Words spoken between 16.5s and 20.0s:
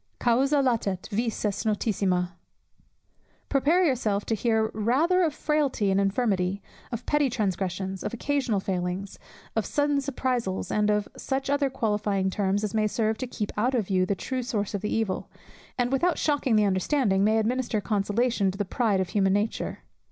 the understanding, may administer consolation to the pride of human nature.